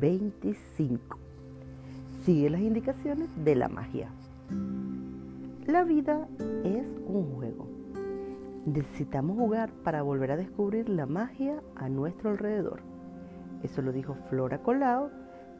25. 0.00 1.18
Sigue 2.24 2.50
las 2.50 2.60
indicaciones 2.60 3.28
de 3.44 3.54
la 3.54 3.68
magia. 3.68 4.10
La 5.66 5.84
vida 5.84 6.28
es 6.64 6.86
un 7.06 7.34
juego. 7.34 7.66
Necesitamos 8.66 9.38
jugar 9.38 9.70
para 9.84 10.02
volver 10.02 10.32
a 10.32 10.36
descubrir 10.36 10.88
la 10.88 11.06
magia 11.06 11.62
a 11.76 11.88
nuestro 11.88 12.30
alrededor. 12.30 12.80
Eso 13.62 13.80
lo 13.80 13.92
dijo 13.92 14.16
Flora 14.28 14.62
Colao, 14.62 15.10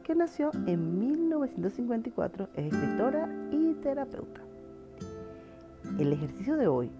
que 0.03 0.13
nació 0.13 0.51
en 0.67 0.99
1954, 0.99 2.49
es 2.55 2.73
escritora 2.73 3.29
y 3.51 3.73
terapeuta. 3.75 4.41
El 5.99 6.13
ejercicio 6.13 6.57
de 6.57 6.67
hoy 6.67 6.91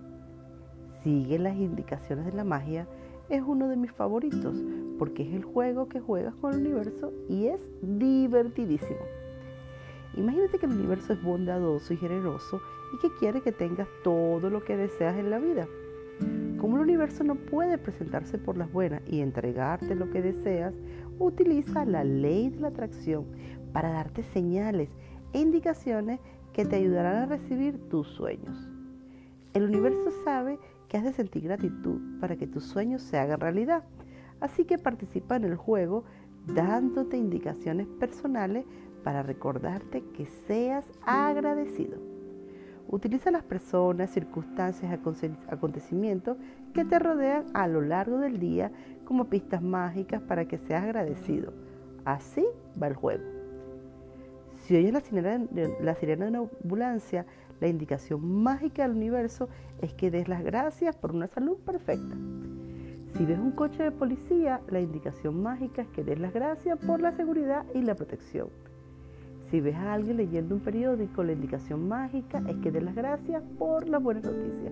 sigue 1.04 1.39
las 1.39 1.55
indicaciones 1.55 2.25
de 2.25 2.33
la 2.33 2.43
magia 2.43 2.88
es 3.29 3.43
uno 3.46 3.68
de 3.68 3.75
mis 3.75 3.91
favoritos 3.91 4.55
porque 4.97 5.24
es 5.24 5.33
el 5.33 5.43
juego 5.43 5.87
que 5.87 6.00
juegas 6.00 6.36
con 6.36 6.54
el 6.54 6.60
universo 6.60 7.11
y 7.29 7.47
es 7.47 7.61
divertidísimo. 7.82 9.00
Imagínate 10.15 10.57
que 10.57 10.65
el 10.65 10.74
universo 10.74 11.14
es 11.14 11.21
bondadoso 11.21 11.93
y 11.93 11.97
generoso 11.97 12.61
y 12.93 13.00
que 13.00 13.15
quiere 13.19 13.41
que 13.41 13.52
tengas 13.52 13.88
todo 14.04 14.50
lo 14.50 14.64
que 14.64 14.78
deseas 14.78 15.18
en 15.18 15.29
la 15.29 15.39
vida. 15.39 15.68
Como 16.57 16.78
el 16.78 16.83
universo 16.83 17.24
no 17.24 17.36
puede 17.36 17.78
presentarse 17.78 18.39
por 18.39 18.57
las 18.57 18.71
buenas 18.71 19.02
y 19.07 19.21
entregarte 19.21 19.93
lo 19.93 20.10
que 20.10 20.21
deseas, 20.21 20.74
utiliza 21.19 21.86
la 21.86 22.04
ley 22.04 22.50
de 22.50 22.60
la 22.60 22.69
atracción 22.69 23.25
para 23.74 23.91
darte 23.91 24.24
señales 24.24 24.89
e 25.33 25.39
indicaciones 25.39 26.19
que 26.54 26.66
te 26.66 26.77
ayudarán 26.77 27.18
a 27.18 27.25
recibir 27.27 27.77
tus 27.89 28.07
sueños. 28.07 28.57
El 29.54 29.64
universo 29.64 30.11
sabe 30.24 30.57
que 30.88 30.97
has 30.97 31.04
de 31.04 31.14
sentir 31.14 31.43
gratitud 31.43 32.00
para 32.19 32.36
que 32.36 32.47
tus 32.47 32.64
sueños 32.64 33.03
se 33.03 33.17
hagan 33.19 33.39
realidad. 33.39 33.83
Así 34.39 34.66
que 34.66 34.77
participa 34.77 35.35
en 35.35 35.45
el 35.45 35.55
juego 35.55 36.03
dándote 36.45 37.17
indicaciones 37.17 37.88
personales 37.88 38.66
para 39.03 39.23
recordarte 39.23 40.03
que 40.13 40.25
seas 40.25 40.85
agradecido. 41.05 41.97
Utiliza 42.89 43.31
las 43.31 43.43
personas, 43.43 44.11
circunstancias, 44.11 44.97
acontecimientos 45.49 46.38
que 46.73 46.85
te 46.85 46.99
rodean 46.99 47.45
a 47.53 47.67
lo 47.67 47.81
largo 47.81 48.17
del 48.19 48.39
día 48.39 48.71
como 49.03 49.25
pistas 49.25 49.61
mágicas 49.61 50.21
para 50.21 50.47
que 50.47 50.58
seas 50.58 50.83
agradecido. 50.83 51.53
Así 52.05 52.45
va 52.81 52.88
el 52.88 52.95
juego. 52.95 53.23
Si 54.63 54.75
oyes 54.75 54.93
la 54.93 55.02
sirena, 55.02 55.45
la 55.81 55.95
sirena 55.95 56.25
de 56.25 56.31
una 56.31 56.49
ambulancia, 56.61 57.25
la 57.59 57.67
indicación 57.67 58.25
mágica 58.43 58.83
del 58.83 58.95
universo 58.95 59.49
es 59.81 59.93
que 59.93 60.11
des 60.11 60.27
las 60.27 60.43
gracias 60.43 60.95
por 60.95 61.13
una 61.13 61.27
salud 61.27 61.58
perfecta. 61.58 62.15
Si 63.17 63.25
ves 63.25 63.39
un 63.39 63.49
coche 63.49 63.81
de 63.81 63.91
policía, 63.91 64.61
la 64.69 64.79
indicación 64.79 65.41
mágica 65.41 65.81
es 65.81 65.87
que 65.87 66.03
des 66.03 66.19
las 66.19 66.31
gracias 66.31 66.77
por 66.85 67.01
la 67.01 67.13
seguridad 67.13 67.65
y 67.73 67.81
la 67.81 67.95
protección. 67.95 68.49
Si 69.49 69.59
ves 69.59 69.75
a 69.75 69.93
alguien 69.93 70.17
leyendo 70.17 70.53
un 70.53 70.61
periódico, 70.61 71.23
la 71.23 71.31
indicación 71.31 71.87
mágica 71.87 72.43
es 72.47 72.57
que 72.57 72.69
des 72.69 72.83
las 72.83 72.93
gracias 72.93 73.41
por 73.57 73.89
las 73.89 74.03
buenas 74.03 74.23
noticias. 74.23 74.71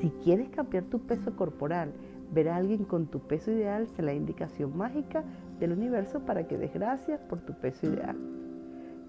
Si 0.00 0.10
quieres 0.24 0.48
cambiar 0.48 0.82
tu 0.84 0.98
peso 0.98 1.36
corporal, 1.36 1.92
ver 2.34 2.48
a 2.48 2.56
alguien 2.56 2.82
con 2.82 3.06
tu 3.06 3.20
peso 3.20 3.52
ideal 3.52 3.86
será 3.86 4.06
la 4.06 4.14
indicación 4.14 4.76
mágica 4.76 5.22
del 5.60 5.72
universo 5.74 6.26
para 6.26 6.48
que 6.48 6.58
des 6.58 6.74
gracias 6.74 7.20
por 7.20 7.38
tu 7.38 7.52
peso 7.52 7.86
ideal. 7.86 8.16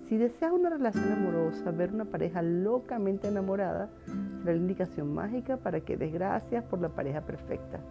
Si 0.07 0.15
deseas 0.17 0.53
una 0.53 0.69
relación 0.69 1.11
amorosa, 1.11 1.71
ver 1.71 1.93
una 1.93 2.05
pareja 2.05 2.41
locamente 2.41 3.27
enamorada 3.27 3.89
será 4.05 4.53
la 4.53 4.53
indicación 4.53 5.13
mágica 5.13 5.57
para 5.57 5.81
que 5.81 5.97
des 5.97 6.13
gracias 6.13 6.63
por 6.63 6.79
la 6.79 6.87
pareja 6.87 7.21
perfecta. 7.21 7.81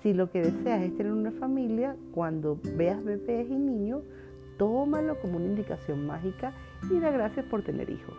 Si 0.00 0.14
lo 0.14 0.30
que 0.30 0.40
deseas 0.40 0.80
es 0.80 0.96
tener 0.96 1.12
una 1.12 1.32
familia, 1.32 1.96
cuando 2.12 2.58
veas 2.76 3.04
bebés 3.04 3.46
y 3.50 3.58
niños, 3.58 4.04
tómalo 4.56 5.20
como 5.20 5.36
una 5.36 5.46
indicación 5.46 6.06
mágica 6.06 6.54
y 6.90 6.98
da 6.98 7.10
gracias 7.10 7.44
por 7.44 7.62
tener 7.62 7.90
hijos. 7.90 8.14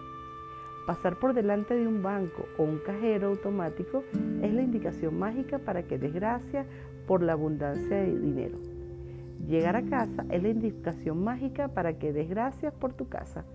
Pasar 0.85 1.17
por 1.17 1.33
delante 1.33 1.73
de 1.73 1.87
un 1.87 2.03
banco 2.03 2.45
o 2.59 2.63
un 2.63 2.77
cajero 2.77 3.29
automático 3.29 4.03
es 4.43 4.53
la 4.53 4.61
indicación 4.61 5.17
mágica 5.17 5.57
para 5.57 5.83
que 5.83 5.97
des 5.97 6.13
gracias 6.13 6.67
por 7.07 7.23
la 7.23 7.33
abundancia 7.33 7.97
de 7.97 8.19
dinero. 8.19 8.76
Llegar 9.45 9.75
a 9.75 9.83
casa 9.83 10.25
es 10.29 10.41
la 10.41 10.49
indicación 10.49 11.23
mágica 11.23 11.67
para 11.69 11.97
que 11.97 12.11
des 12.11 12.29
gracias 12.29 12.73
por 12.73 12.93
tu 12.93 13.07
casa. 13.07 13.45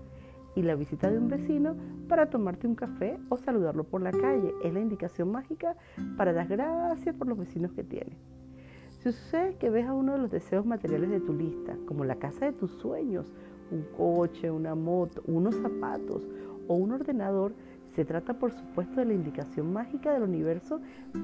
Y 0.55 0.61
la 0.61 0.75
visita 0.75 1.11
de 1.11 1.17
un 1.17 1.27
vecino 1.27 1.75
para 2.07 2.29
tomarte 2.29 2.67
un 2.67 2.75
café 2.75 3.17
o 3.29 3.37
saludarlo 3.37 3.83
por 3.83 4.01
la 4.01 4.11
calle 4.11 4.53
es 4.63 4.73
la 4.73 4.79
indicación 4.79 5.31
mágica 5.31 5.75
para 6.15 6.33
dar 6.33 6.47
gracias 6.47 7.15
por 7.15 7.27
los 7.27 7.37
vecinos 7.37 7.71
que 7.73 7.83
tienes. 7.83 8.17
Si 8.99 9.11
sucede 9.11 9.55
que 9.55 9.69
ves 9.69 9.85
a 9.85 9.93
uno 9.93 10.13
de 10.13 10.19
los 10.19 10.31
deseos 10.31 10.65
materiales 10.65 11.09
de 11.09 11.19
tu 11.19 11.33
lista, 11.33 11.75
como 11.85 12.05
la 12.05 12.15
casa 12.15 12.45
de 12.45 12.53
tus 12.53 12.71
sueños, 12.71 13.31
un 13.71 13.83
coche, 13.97 14.49
una 14.49 14.75
moto, 14.75 15.21
unos 15.25 15.55
zapatos 15.55 16.27
o 16.67 16.75
un 16.75 16.91
ordenador, 16.91 17.53
se 17.95 18.05
trata 18.05 18.33
por 18.35 18.51
supuesto 18.51 19.01
de 19.01 19.05
la 19.05 19.13
indicación 19.13 19.73
mágica 19.73 20.13
del 20.13 20.23
universo 20.23 20.79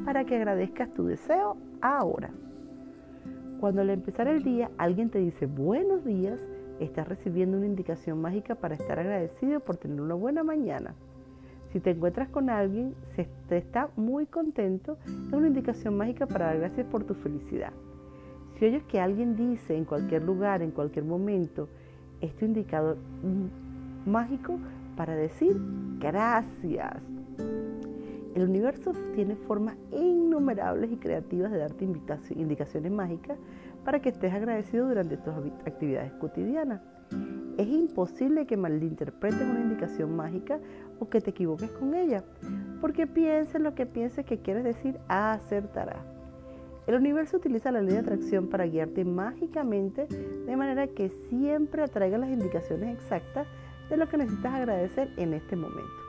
para 0.06 0.26
que 0.26 0.36
agradezcas 0.36 0.94
tu 0.94 1.06
deseo 1.06 1.58
ahora. 1.82 2.32
Cuando 3.60 3.82
al 3.82 3.90
empezar 3.90 4.30
el 4.30 4.42
día 4.42 4.72
alguien 4.78 5.10
te 5.10 5.20
dice 5.20 5.46
buenos 5.46 6.06
días, 6.06 6.40
estás 6.80 7.06
recibiendo 7.06 7.58
una 7.58 7.66
indicación 7.66 8.22
mágica 8.22 8.56
para 8.56 8.76
estar 8.76 8.98
agradecido 9.00 9.60
por 9.60 9.76
tener 9.76 10.00
una 10.00 10.16
buena 10.16 10.44
mañana. 10.44 10.96
Si 11.74 11.82
te 11.82 11.92
encuentras 11.92 12.30
con 12.30 12.50
alguien, 12.50 12.96
se 13.18 13.28
te 13.50 13.58
está 13.58 13.90
muy 13.98 14.28
contento, 14.28 14.98
es 15.06 15.34
una 15.34 15.48
indicación 15.48 15.98
mágica 15.98 16.26
para 16.26 16.46
dar 16.46 16.60
gracias 16.60 16.88
por 16.88 17.04
tu 17.04 17.16
felicidad. 17.16 17.74
Si 18.58 18.66
oyes 18.66 18.84
que 18.84 19.02
alguien 19.02 19.36
dice 19.36 19.76
en 19.76 19.84
cualquier 19.84 20.24
lugar, 20.24 20.62
en 20.62 20.72
cualquier 20.72 21.04
momento, 21.04 21.68
es 22.22 22.34
tu 22.38 22.46
indicador 22.46 22.98
mágico 24.06 24.58
para 24.96 25.16
decir 25.16 25.58
gracias. 26.00 27.02
El 28.40 28.48
universo 28.48 28.94
tiene 29.16 29.36
formas 29.36 29.76
innumerables 29.92 30.90
y 30.94 30.96
creativas 30.96 31.52
de 31.52 31.58
darte 31.58 31.84
indicaciones 31.84 32.90
mágicas 32.90 33.38
para 33.84 34.00
que 34.00 34.08
estés 34.08 34.34
agradecido 34.34 34.88
durante 34.88 35.18
tus 35.18 35.34
actividades 35.66 36.14
cotidianas. 36.14 36.80
Es 37.58 37.68
imposible 37.68 38.46
que 38.46 38.56
malinterpretes 38.56 39.42
una 39.42 39.60
indicación 39.60 40.16
mágica 40.16 40.62
o 41.02 41.10
que 41.10 41.20
te 41.20 41.32
equivoques 41.32 41.70
con 41.72 41.94
ella, 41.94 42.24
porque 42.80 43.08
pienses 43.08 43.60
lo 43.60 43.76
que 43.76 43.86
pienses 43.86 44.26
que 44.26 44.38
quieres 44.38 44.64
decir, 44.64 44.98
acertará. 45.10 45.98
El 46.88 46.96
universo 46.96 47.36
utiliza 47.36 47.74
la 47.74 47.82
ley 47.82 47.96
de 47.96 48.00
atracción 48.00 48.48
para 48.48 48.68
guiarte 48.68 49.04
mágicamente 49.04 50.08
de 50.08 50.56
manera 50.56 50.88
que 50.88 51.10
siempre 51.10 51.84
atraiga 51.84 52.18
las 52.18 52.30
indicaciones 52.30 52.96
exactas 52.96 53.48
de 53.90 53.98
lo 53.98 54.08
que 54.08 54.18
necesitas 54.18 54.54
agradecer 54.54 55.10
en 55.18 55.34
este 55.34 55.58
momento. 55.58 56.09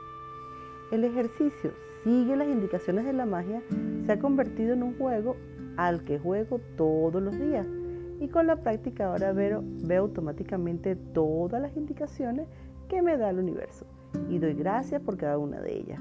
El 0.91 1.05
ejercicio 1.05 1.71
sigue 2.03 2.35
las 2.35 2.47
indicaciones 2.47 3.05
de 3.05 3.13
la 3.13 3.25
magia 3.25 3.61
se 4.05 4.11
ha 4.11 4.19
convertido 4.19 4.73
en 4.73 4.83
un 4.83 4.97
juego 4.97 5.37
al 5.77 6.03
que 6.03 6.19
juego 6.19 6.59
todos 6.75 7.21
los 7.21 7.39
días 7.39 7.65
y 8.19 8.27
con 8.27 8.45
la 8.45 8.57
práctica 8.57 9.07
ahora 9.07 9.31
veo, 9.31 9.63
veo 9.63 10.03
automáticamente 10.03 10.95
todas 10.95 11.61
las 11.61 11.75
indicaciones 11.77 12.47
que 12.89 13.01
me 13.01 13.17
da 13.17 13.29
el 13.29 13.39
universo 13.39 13.85
y 14.29 14.37
doy 14.37 14.53
gracias 14.53 15.01
por 15.01 15.17
cada 15.17 15.37
una 15.37 15.61
de 15.61 15.77
ellas. 15.77 15.99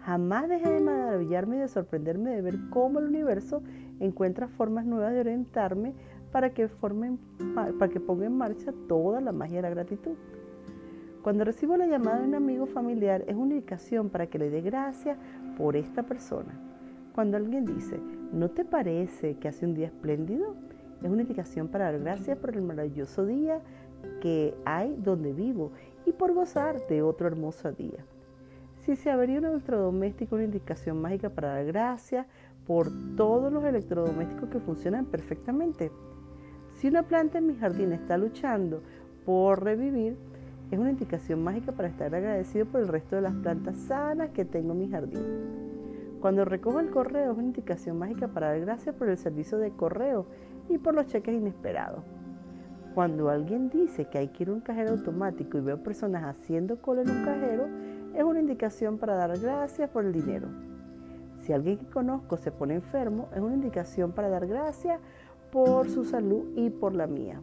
Jamás 0.00 0.48
dejé 0.48 0.68
de 0.68 0.80
maravillarme 0.80 1.56
y 1.56 1.60
de 1.60 1.68
sorprenderme 1.68 2.30
de 2.30 2.42
ver 2.42 2.56
cómo 2.70 2.98
el 2.98 3.04
universo 3.04 3.62
encuentra 4.00 4.48
formas 4.48 4.86
nuevas 4.86 5.12
de 5.12 5.20
orientarme 5.20 5.94
para 6.32 6.54
que, 6.54 6.66
formen, 6.66 7.18
para 7.54 7.92
que 7.92 8.00
ponga 8.00 8.26
en 8.26 8.36
marcha 8.36 8.72
toda 8.88 9.20
la 9.20 9.30
magia 9.30 9.56
de 9.56 9.62
la 9.62 9.70
gratitud. 9.70 10.14
Cuando 11.22 11.44
recibo 11.44 11.76
la 11.76 11.86
llamada 11.86 12.18
de 12.18 12.26
un 12.26 12.34
amigo 12.34 12.66
familiar 12.66 13.22
es 13.28 13.36
una 13.36 13.54
indicación 13.54 14.10
para 14.10 14.26
que 14.26 14.40
le 14.40 14.50
dé 14.50 14.60
gracias 14.60 15.16
por 15.56 15.76
esta 15.76 16.02
persona. 16.02 16.52
Cuando 17.14 17.36
alguien 17.36 17.64
dice, 17.64 18.00
¿no 18.32 18.50
te 18.50 18.64
parece 18.64 19.36
que 19.36 19.46
hace 19.46 19.64
un 19.64 19.74
día 19.74 19.86
espléndido? 19.86 20.56
Es 21.00 21.08
una 21.08 21.22
indicación 21.22 21.68
para 21.68 21.92
dar 21.92 22.00
gracias 22.00 22.36
por 22.38 22.56
el 22.56 22.62
maravilloso 22.62 23.24
día 23.24 23.60
que 24.20 24.52
hay 24.64 24.96
donde 24.98 25.32
vivo 25.32 25.70
y 26.06 26.12
por 26.12 26.32
gozar 26.34 26.88
de 26.88 27.02
otro 27.02 27.28
hermoso 27.28 27.70
día. 27.70 28.04
Si 28.80 28.96
se 28.96 29.08
abrió 29.08 29.38
un 29.38 29.44
electrodoméstico, 29.44 30.34
una 30.34 30.44
indicación 30.44 31.00
mágica 31.00 31.30
para 31.30 31.54
dar 31.54 31.66
gracias 31.66 32.26
por 32.66 32.90
todos 33.16 33.52
los 33.52 33.62
electrodomésticos 33.62 34.48
que 34.48 34.58
funcionan 34.58 35.06
perfectamente. 35.06 35.92
Si 36.74 36.88
una 36.88 37.04
planta 37.04 37.38
en 37.38 37.46
mi 37.46 37.54
jardín 37.54 37.92
está 37.92 38.18
luchando 38.18 38.82
por 39.24 39.62
revivir, 39.62 40.16
es 40.72 40.78
una 40.78 40.90
indicación 40.90 41.44
mágica 41.44 41.72
para 41.72 41.88
estar 41.88 42.14
agradecido 42.14 42.64
por 42.64 42.80
el 42.80 42.88
resto 42.88 43.16
de 43.16 43.22
las 43.22 43.34
plantas 43.34 43.76
sanas 43.76 44.30
que 44.30 44.46
tengo 44.46 44.72
en 44.72 44.78
mi 44.78 44.88
jardín. 44.88 45.20
Cuando 46.22 46.46
recojo 46.46 46.80
el 46.80 46.88
correo 46.88 47.32
es 47.32 47.36
una 47.36 47.48
indicación 47.48 47.98
mágica 47.98 48.28
para 48.28 48.48
dar 48.48 48.60
gracias 48.60 48.94
por 48.94 49.10
el 49.10 49.18
servicio 49.18 49.58
de 49.58 49.72
correo 49.72 50.24
y 50.70 50.78
por 50.78 50.94
los 50.94 51.08
cheques 51.08 51.34
inesperados. 51.34 52.02
Cuando 52.94 53.28
alguien 53.28 53.68
dice 53.68 54.06
que 54.06 54.16
hay 54.16 54.28
que 54.28 54.44
ir 54.44 54.48
a 54.48 54.54
un 54.54 54.60
cajero 54.60 54.92
automático 54.92 55.58
y 55.58 55.60
veo 55.60 55.82
personas 55.82 56.24
haciendo 56.24 56.80
cola 56.80 57.02
en 57.02 57.10
un 57.10 57.24
cajero, 57.24 57.68
es 58.14 58.24
una 58.24 58.40
indicación 58.40 58.96
para 58.96 59.14
dar 59.16 59.38
gracias 59.38 59.90
por 59.90 60.06
el 60.06 60.12
dinero. 60.14 60.48
Si 61.40 61.52
alguien 61.52 61.76
que 61.76 61.86
conozco 61.86 62.38
se 62.38 62.50
pone 62.50 62.76
enfermo, 62.76 63.28
es 63.34 63.40
una 63.40 63.54
indicación 63.54 64.12
para 64.12 64.30
dar 64.30 64.46
gracias 64.46 64.98
por 65.50 65.90
su 65.90 66.04
salud 66.06 66.44
y 66.56 66.70
por 66.70 66.94
la 66.94 67.06
mía. 67.06 67.42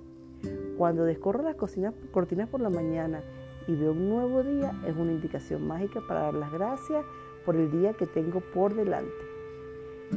Cuando 0.80 1.04
descorro 1.04 1.44
las 1.44 1.58
cortinas 1.58 2.48
por 2.48 2.62
la 2.62 2.70
mañana 2.70 3.22
y 3.68 3.76
veo 3.76 3.92
un 3.92 4.08
nuevo 4.08 4.44
día, 4.44 4.72
es 4.88 4.96
una 4.96 5.12
indicación 5.12 5.68
mágica 5.68 6.00
para 6.08 6.22
dar 6.22 6.36
las 6.36 6.54
gracias 6.54 7.06
por 7.46 7.58
el 7.58 7.70
día 7.70 7.92
que 7.96 8.06
tengo 8.06 8.40
por 8.40 8.74
delante. 8.74 9.12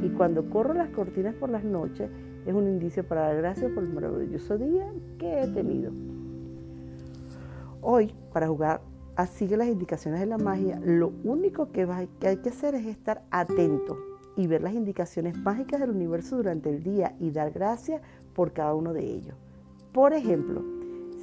Y 0.01 0.07
cuando 0.11 0.49
corro 0.49 0.73
las 0.73 0.87
cortinas 0.91 1.35
por 1.35 1.49
las 1.49 1.65
noches, 1.65 2.09
es 2.45 2.53
un 2.53 2.69
indicio 2.69 3.05
para 3.05 3.23
dar 3.23 3.35
gracias 3.35 3.73
por 3.73 3.83
el 3.83 3.91
maravilloso 3.91 4.57
día 4.57 4.89
que 5.19 5.41
he 5.41 5.47
tenido. 5.49 5.91
Hoy, 7.81 8.15
para 8.31 8.47
jugar 8.47 8.79
así 9.17 9.49
que 9.49 9.57
las 9.57 9.67
indicaciones 9.67 10.21
de 10.21 10.27
la 10.27 10.37
magia, 10.37 10.79
lo 10.81 11.11
único 11.25 11.73
que 11.73 11.85
hay 12.21 12.37
que 12.37 12.49
hacer 12.49 12.73
es 12.75 12.85
estar 12.85 13.25
atento 13.31 13.97
y 14.37 14.47
ver 14.47 14.61
las 14.61 14.75
indicaciones 14.75 15.37
mágicas 15.37 15.81
del 15.81 15.89
universo 15.89 16.37
durante 16.37 16.69
el 16.69 16.83
día 16.83 17.17
y 17.19 17.31
dar 17.31 17.51
gracias 17.51 18.01
por 18.33 18.53
cada 18.53 18.73
uno 18.73 18.93
de 18.93 19.03
ellos. 19.03 19.35
Por 19.93 20.13
ejemplo, 20.13 20.63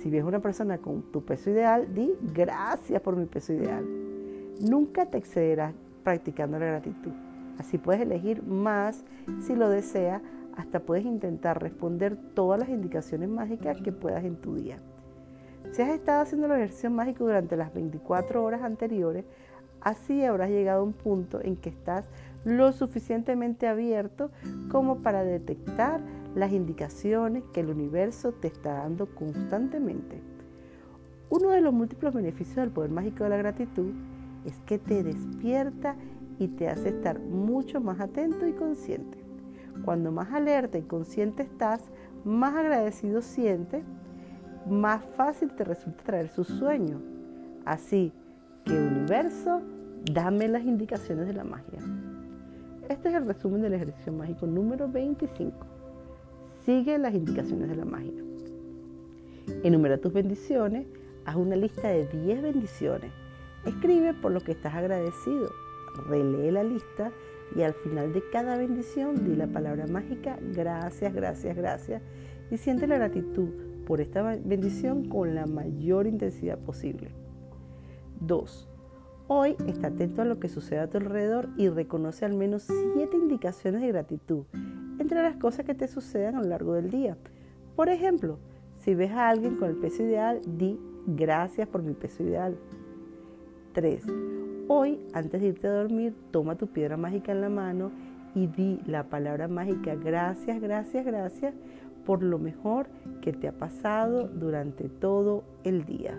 si 0.00 0.10
ves 0.10 0.22
una 0.22 0.38
persona 0.38 0.78
con 0.78 1.02
tu 1.10 1.24
peso 1.24 1.50
ideal, 1.50 1.92
di 1.92 2.14
gracias 2.32 3.02
por 3.02 3.16
mi 3.16 3.26
peso 3.26 3.52
ideal. 3.52 3.84
Nunca 4.60 5.06
te 5.06 5.18
excederás 5.18 5.74
practicando 6.04 6.56
la 6.58 6.66
gratitud. 6.66 7.10
Así 7.58 7.78
puedes 7.78 8.00
elegir 8.00 8.44
más 8.44 9.04
si 9.40 9.56
lo 9.56 9.68
deseas, 9.68 10.22
hasta 10.56 10.80
puedes 10.80 11.04
intentar 11.04 11.60
responder 11.60 12.16
todas 12.34 12.60
las 12.60 12.68
indicaciones 12.68 13.28
mágicas 13.28 13.80
que 13.82 13.90
puedas 13.90 14.24
en 14.24 14.36
tu 14.36 14.54
día. 14.54 14.76
Si 15.72 15.82
has 15.82 15.90
estado 15.90 16.22
haciendo 16.22 16.46
el 16.46 16.52
ejercicio 16.52 16.90
mágico 16.90 17.24
durante 17.24 17.56
las 17.56 17.74
24 17.74 18.44
horas 18.44 18.62
anteriores, 18.62 19.24
así 19.80 20.24
habrás 20.24 20.50
llegado 20.50 20.80
a 20.80 20.84
un 20.84 20.92
punto 20.92 21.40
en 21.42 21.56
que 21.56 21.70
estás 21.70 22.04
lo 22.44 22.72
suficientemente 22.72 23.66
abierto 23.66 24.30
como 24.70 24.98
para 24.98 25.24
detectar 25.24 26.00
las 26.34 26.52
indicaciones 26.52 27.44
que 27.52 27.60
el 27.60 27.70
universo 27.70 28.32
te 28.32 28.48
está 28.48 28.74
dando 28.74 29.06
constantemente. 29.14 30.20
Uno 31.28 31.50
de 31.50 31.60
los 31.60 31.72
múltiples 31.72 32.12
beneficios 32.12 32.56
del 32.56 32.70
poder 32.70 32.90
mágico 32.90 33.24
de 33.24 33.30
la 33.30 33.36
gratitud 33.36 33.92
es 34.44 34.58
que 34.66 34.78
te 34.78 35.02
despierta 35.02 35.96
y 36.38 36.48
te 36.48 36.68
hace 36.68 36.88
estar 36.88 37.20
mucho 37.20 37.80
más 37.80 38.00
atento 38.00 38.46
y 38.46 38.52
consciente. 38.52 39.18
Cuando 39.84 40.10
más 40.12 40.32
alerta 40.32 40.78
y 40.78 40.82
consciente 40.82 41.42
estás, 41.42 41.90
más 42.24 42.54
agradecido 42.54 43.22
sientes, 43.22 43.84
más 44.68 45.04
fácil 45.16 45.52
te 45.52 45.64
resulta 45.64 46.02
traer 46.02 46.28
sus 46.28 46.48
sueños. 46.48 47.00
Así 47.64 48.12
que 48.64 48.72
universo, 48.72 49.60
dame 50.12 50.48
las 50.48 50.64
indicaciones 50.64 51.26
de 51.26 51.34
la 51.34 51.44
magia. 51.44 51.80
Este 52.88 53.08
es 53.08 53.14
el 53.14 53.26
resumen 53.26 53.62
del 53.62 53.74
ejercicio 53.74 54.12
mágico 54.12 54.46
número 54.46 54.88
25. 54.88 55.79
Sigue 56.64 56.98
las 56.98 57.14
indicaciones 57.14 57.68
de 57.68 57.76
la 57.76 57.84
magia. 57.84 58.22
Enumera 59.62 59.98
tus 59.98 60.12
bendiciones, 60.12 60.86
haz 61.24 61.36
una 61.36 61.56
lista 61.56 61.88
de 61.88 62.06
10 62.06 62.42
bendiciones. 62.42 63.10
Escribe 63.64 64.14
por 64.14 64.32
lo 64.32 64.40
que 64.40 64.52
estás 64.52 64.74
agradecido. 64.74 65.50
Relee 66.08 66.52
la 66.52 66.62
lista 66.62 67.12
y 67.56 67.62
al 67.62 67.74
final 67.74 68.12
de 68.12 68.22
cada 68.30 68.56
bendición 68.56 69.24
di 69.24 69.34
la 69.34 69.48
palabra 69.48 69.86
mágica 69.86 70.38
gracias, 70.54 71.12
gracias, 71.12 71.56
gracias 71.56 72.02
y 72.50 72.56
siente 72.58 72.86
la 72.86 72.96
gratitud 72.96 73.48
por 73.86 74.00
esta 74.00 74.22
bendición 74.22 75.08
con 75.08 75.34
la 75.34 75.46
mayor 75.46 76.06
intensidad 76.06 76.58
posible. 76.58 77.10
2. 78.20 78.68
Hoy 79.26 79.56
está 79.66 79.88
atento 79.88 80.22
a 80.22 80.24
lo 80.24 80.38
que 80.38 80.48
sucede 80.48 80.80
a 80.80 80.90
tu 80.90 80.98
alrededor 80.98 81.48
y 81.56 81.68
reconoce 81.68 82.24
al 82.24 82.34
menos 82.34 82.68
siete 82.94 83.16
indicaciones 83.16 83.80
de 83.80 83.88
gratitud 83.88 84.44
entre 85.00 85.22
las 85.22 85.36
cosas 85.36 85.64
que 85.64 85.74
te 85.74 85.88
sucedan 85.88 86.36
a 86.36 86.42
lo 86.42 86.48
largo 86.48 86.74
del 86.74 86.90
día. 86.90 87.16
Por 87.74 87.88
ejemplo, 87.88 88.38
si 88.76 88.94
ves 88.94 89.10
a 89.12 89.28
alguien 89.28 89.56
con 89.56 89.70
el 89.70 89.76
peso 89.76 90.02
ideal, 90.02 90.40
di 90.46 90.78
gracias 91.06 91.66
por 91.68 91.82
mi 91.82 91.94
peso 91.94 92.22
ideal. 92.22 92.56
3. 93.72 94.04
Hoy, 94.68 95.00
antes 95.12 95.40
de 95.40 95.48
irte 95.48 95.66
a 95.66 95.72
dormir, 95.72 96.14
toma 96.30 96.56
tu 96.56 96.66
piedra 96.66 96.96
mágica 96.96 97.32
en 97.32 97.40
la 97.40 97.48
mano 97.48 97.90
y 98.34 98.46
di 98.46 98.80
la 98.86 99.04
palabra 99.04 99.48
mágica 99.48 99.94
gracias, 99.96 100.60
gracias, 100.60 101.04
gracias 101.04 101.54
por 102.04 102.22
lo 102.22 102.38
mejor 102.38 102.86
que 103.20 103.32
te 103.32 103.48
ha 103.48 103.52
pasado 103.52 104.28
durante 104.28 104.88
todo 104.88 105.44
el 105.64 105.84
día. 105.84 106.18